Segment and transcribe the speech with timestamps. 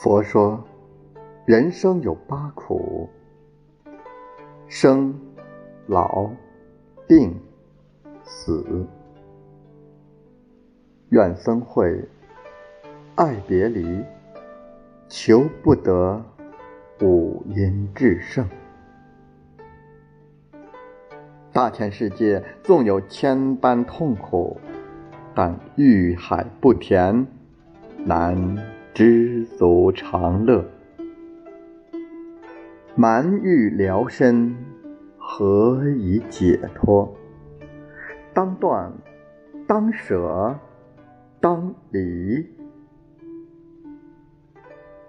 [0.00, 0.62] 佛说，
[1.46, 3.08] 人生有八苦：
[4.66, 5.18] 生、
[5.86, 6.30] 老、
[7.06, 7.34] 病、
[8.22, 8.86] 死。
[11.08, 12.06] 怨僧会，
[13.14, 14.04] 爱别离，
[15.08, 16.22] 求不得
[17.00, 18.46] 五阴炽盛。
[21.52, 24.60] 大千世界纵有千般痛苦，
[25.34, 27.26] 但欲海不填，
[28.04, 28.73] 难。
[28.94, 30.64] 知足常乐，
[32.94, 34.54] 蛮欲疗身，
[35.18, 37.12] 何以解脱？
[38.32, 38.92] 当断，
[39.66, 40.56] 当舍，
[41.40, 42.46] 当离。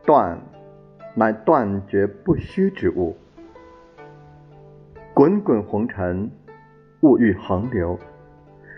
[0.03, 0.41] 断，
[1.13, 3.15] 乃断绝不虚之物。
[5.13, 6.31] 滚滚红尘，
[7.01, 7.99] 物欲横流，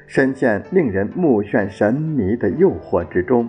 [0.06, 3.48] 深陷令人目眩神迷的诱惑之中。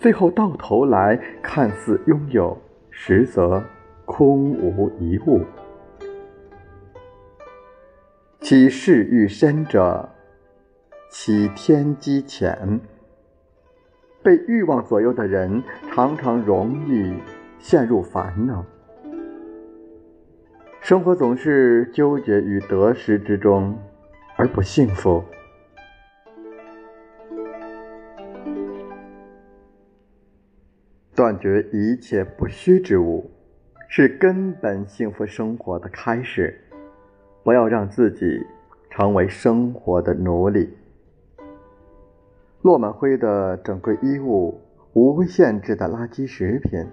[0.00, 2.56] 最后到头来，看似拥有，
[2.90, 3.62] 实则
[4.06, 5.42] 空无一物。
[8.40, 10.08] 其事欲深者，
[11.10, 12.80] 其天机浅。
[14.22, 17.12] 被欲望左右的人，常常容易
[17.58, 18.64] 陷入烦恼。
[20.80, 23.78] 生活总是纠结于得失之中，
[24.36, 25.22] 而不幸福。
[31.30, 33.30] 断绝一切不虚之物，
[33.86, 36.60] 是根本幸福生活的开始。
[37.44, 38.44] 不要让自己
[38.90, 40.76] 成为生活的奴隶。
[42.62, 44.60] 落满灰的整柜衣物，
[44.92, 46.84] 无限制的垃圾食品，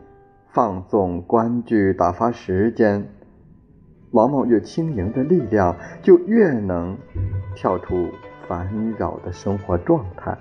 [0.53, 3.09] 放纵观剧打发时间，
[4.11, 6.95] 往往越轻盈的力量，就越能
[7.55, 8.09] 跳出
[8.47, 10.37] 烦扰的生活状态。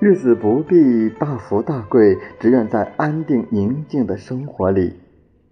[0.00, 4.92] 日子不必大富大贵，只愿在安定宁静的生活里，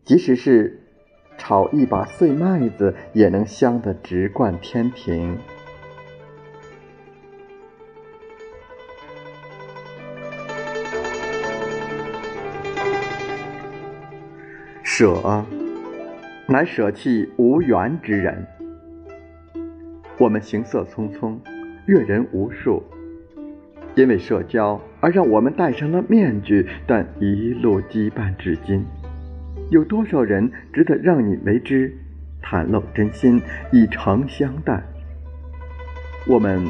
[0.05, 0.81] 即使是
[1.37, 5.37] 炒一把碎麦子，也能香得直灌天庭。
[14.85, 15.45] 舍，
[16.47, 18.47] 乃舍弃无缘之人。
[20.21, 21.37] 我们行色匆匆，
[21.87, 22.81] 阅人无数。
[23.97, 28.85] 因为社交而让我们戴上了面具，但一路羁绊至今，
[29.71, 31.91] 有多少人值得让你为之
[32.43, 33.41] 袒露真心，
[33.73, 34.83] 以诚相待？
[36.29, 36.63] 我们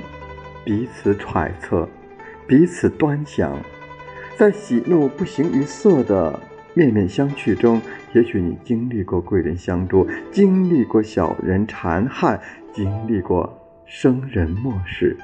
[0.65, 1.89] 彼此揣测，
[2.47, 3.59] 彼此端详，
[4.37, 6.39] 在喜怒不形于色的
[6.75, 7.83] 面面相觑中，
[8.15, 12.41] 也许你经历过贵人相助，经历过小人残害，
[12.73, 13.53] 经历过
[13.85, 15.17] 生人漠视，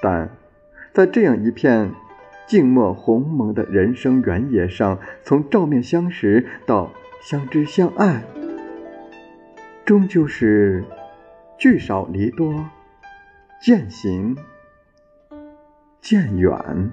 [0.00, 0.28] 但。
[0.92, 1.92] 在这样一片
[2.46, 8.22] 静默鸿蒙的人生原野上，从照面相识到相知相爱，
[9.84, 10.84] 终究是
[11.58, 12.68] 聚少离多，
[13.60, 14.36] 渐行
[16.00, 16.92] 渐远。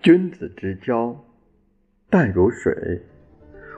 [0.00, 1.24] 君子之交
[2.08, 3.02] 淡如水，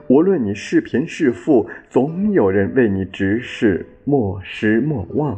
[0.09, 5.37] 无论你是贫是富，总有人为你直视，莫失莫忘。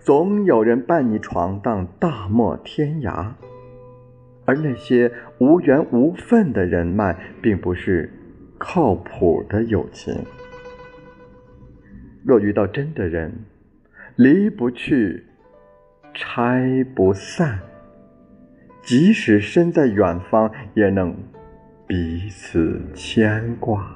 [0.00, 3.32] 总有人伴你闯荡大漠天涯，
[4.44, 8.12] 而那些无缘无分的人脉，并不是
[8.58, 10.14] 靠谱的友情。
[12.22, 13.32] 若遇到真的人，
[14.14, 15.24] 离不去，
[16.12, 17.58] 拆不散，
[18.82, 21.16] 即使身在远方，也能
[21.86, 23.94] 彼此牵挂。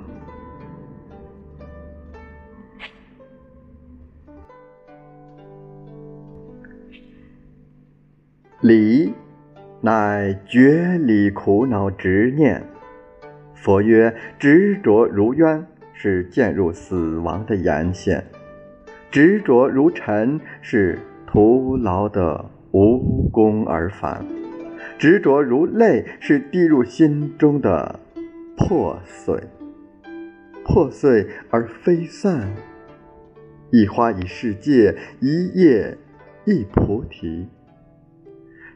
[8.60, 9.12] 离，
[9.80, 12.62] 乃绝离苦恼执念。
[13.54, 18.22] 佛曰：执着如渊，是渐入死亡的沿线；
[19.10, 24.24] 执着如尘，是徒劳的无功而返；
[25.00, 27.98] 执着如泪，是滴入心中的
[28.54, 29.34] 破碎。
[30.62, 32.52] 破碎而飞散，
[33.72, 35.96] 一花一世界，一叶
[36.44, 37.48] 一菩提。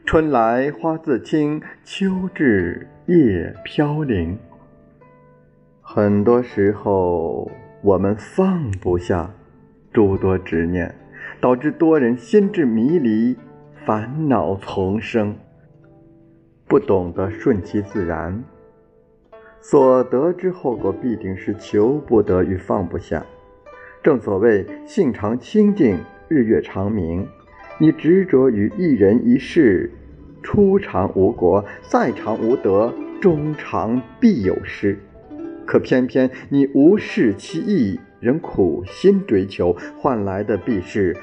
[0.03, 4.35] 春来花自青，秋至叶飘零。
[5.79, 7.51] 很多时候，
[7.83, 9.31] 我们放不下
[9.93, 10.95] 诸多执念，
[11.39, 13.37] 导致多人心智迷离，
[13.85, 15.35] 烦恼丛生。
[16.67, 18.43] 不懂得顺其自然，
[19.59, 23.23] 所得之后果必定是求不得与放不下。
[24.01, 25.97] 正所谓，性常清净，
[26.27, 27.27] 日月长明。
[27.77, 29.91] 你执着于一人一事，
[30.41, 34.97] 初尝无果，再尝无得，终尝必有失。
[35.65, 41.15] 可偏偏你无视其意，仍苦心追求，换来的必是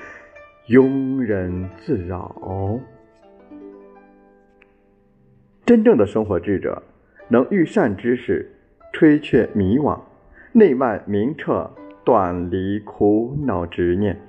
[0.69, 2.81] 庸人自扰。
[5.65, 6.83] 真正的生活智者，
[7.29, 8.51] 能遇善知识，
[8.93, 10.01] 吹却迷惘，
[10.53, 11.71] 内外明澈，
[12.05, 14.21] 断离苦恼执念，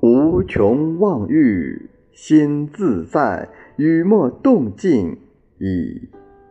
[0.00, 5.18] 无穷妄欲，心自在，雨墨动静
[5.58, 6.08] 以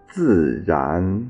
[0.07, 1.27] 自然。